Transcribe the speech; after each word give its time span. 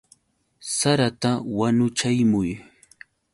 ¡Sarata 0.77 1.31
wanuchamuy! 1.57 2.51